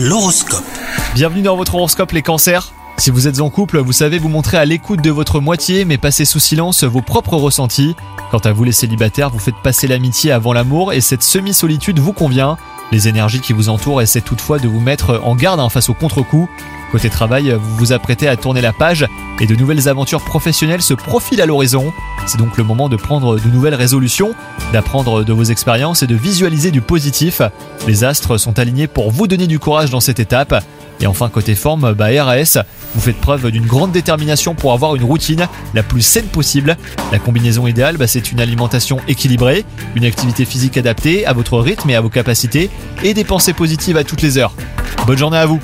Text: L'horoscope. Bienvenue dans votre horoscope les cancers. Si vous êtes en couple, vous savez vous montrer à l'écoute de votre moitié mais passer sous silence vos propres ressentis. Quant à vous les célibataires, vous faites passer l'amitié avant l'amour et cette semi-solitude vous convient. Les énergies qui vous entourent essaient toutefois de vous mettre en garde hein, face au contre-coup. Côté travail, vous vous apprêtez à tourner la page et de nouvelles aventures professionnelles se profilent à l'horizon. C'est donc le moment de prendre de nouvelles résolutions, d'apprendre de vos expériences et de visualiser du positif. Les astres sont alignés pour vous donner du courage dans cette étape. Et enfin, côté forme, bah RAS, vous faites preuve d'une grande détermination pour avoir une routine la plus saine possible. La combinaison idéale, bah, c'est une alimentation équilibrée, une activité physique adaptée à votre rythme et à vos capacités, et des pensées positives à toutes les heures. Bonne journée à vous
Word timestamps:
L'horoscope. 0.00 0.62
Bienvenue 1.16 1.42
dans 1.42 1.56
votre 1.56 1.74
horoscope 1.74 2.12
les 2.12 2.22
cancers. 2.22 2.72
Si 2.98 3.10
vous 3.10 3.26
êtes 3.26 3.40
en 3.40 3.50
couple, 3.50 3.80
vous 3.80 3.92
savez 3.92 4.20
vous 4.20 4.28
montrer 4.28 4.56
à 4.56 4.64
l'écoute 4.64 5.02
de 5.02 5.10
votre 5.10 5.40
moitié 5.40 5.84
mais 5.84 5.98
passer 5.98 6.24
sous 6.24 6.38
silence 6.38 6.84
vos 6.84 7.02
propres 7.02 7.34
ressentis. 7.34 7.96
Quant 8.30 8.38
à 8.38 8.52
vous 8.52 8.62
les 8.62 8.70
célibataires, 8.70 9.30
vous 9.30 9.40
faites 9.40 9.56
passer 9.56 9.88
l'amitié 9.88 10.30
avant 10.30 10.52
l'amour 10.52 10.92
et 10.92 11.00
cette 11.00 11.24
semi-solitude 11.24 11.98
vous 11.98 12.12
convient. 12.12 12.58
Les 12.92 13.08
énergies 13.08 13.40
qui 13.40 13.52
vous 13.52 13.70
entourent 13.70 14.00
essaient 14.00 14.20
toutefois 14.20 14.60
de 14.60 14.68
vous 14.68 14.78
mettre 14.78 15.20
en 15.24 15.34
garde 15.34 15.58
hein, 15.58 15.68
face 15.68 15.88
au 15.88 15.94
contre-coup. 15.94 16.48
Côté 16.90 17.10
travail, 17.10 17.50
vous 17.50 17.76
vous 17.76 17.92
apprêtez 17.92 18.28
à 18.28 18.36
tourner 18.36 18.62
la 18.62 18.72
page 18.72 19.06
et 19.40 19.46
de 19.46 19.54
nouvelles 19.54 19.88
aventures 19.88 20.22
professionnelles 20.22 20.80
se 20.80 20.94
profilent 20.94 21.42
à 21.42 21.46
l'horizon. 21.46 21.92
C'est 22.26 22.38
donc 22.38 22.56
le 22.56 22.64
moment 22.64 22.88
de 22.88 22.96
prendre 22.96 23.38
de 23.38 23.48
nouvelles 23.48 23.74
résolutions, 23.74 24.34
d'apprendre 24.72 25.22
de 25.22 25.32
vos 25.32 25.44
expériences 25.44 26.02
et 26.02 26.06
de 26.06 26.14
visualiser 26.14 26.70
du 26.70 26.80
positif. 26.80 27.42
Les 27.86 28.04
astres 28.04 28.38
sont 28.38 28.58
alignés 28.58 28.86
pour 28.86 29.10
vous 29.10 29.26
donner 29.26 29.46
du 29.46 29.58
courage 29.58 29.90
dans 29.90 30.00
cette 30.00 30.18
étape. 30.18 30.64
Et 31.00 31.06
enfin, 31.06 31.28
côté 31.28 31.54
forme, 31.54 31.92
bah 31.92 32.08
RAS, 32.24 32.58
vous 32.94 33.00
faites 33.00 33.20
preuve 33.20 33.50
d'une 33.50 33.66
grande 33.66 33.92
détermination 33.92 34.54
pour 34.54 34.72
avoir 34.72 34.96
une 34.96 35.04
routine 35.04 35.46
la 35.74 35.82
plus 35.82 36.02
saine 36.02 36.26
possible. 36.26 36.76
La 37.12 37.18
combinaison 37.18 37.66
idéale, 37.66 37.98
bah, 37.98 38.06
c'est 38.06 38.32
une 38.32 38.40
alimentation 38.40 38.98
équilibrée, 39.06 39.64
une 39.94 40.04
activité 40.04 40.44
physique 40.44 40.76
adaptée 40.76 41.26
à 41.26 41.34
votre 41.34 41.58
rythme 41.58 41.90
et 41.90 41.94
à 41.94 42.00
vos 42.00 42.08
capacités, 42.08 42.70
et 43.04 43.14
des 43.14 43.24
pensées 43.24 43.52
positives 43.52 43.96
à 43.96 44.04
toutes 44.04 44.22
les 44.22 44.38
heures. 44.38 44.52
Bonne 45.06 45.18
journée 45.18 45.38
à 45.38 45.46
vous 45.46 45.60